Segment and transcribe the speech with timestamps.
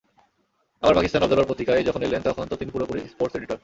[0.83, 3.57] আবার পাকিস্তান অবজারভার পত্রিকায় যখন এলেন, তখন তো তিনি পুরোপুরি স্পোর্টস এডিটর।